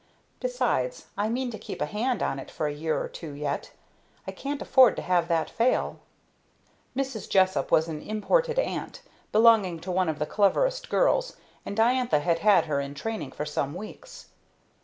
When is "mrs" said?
6.97-7.29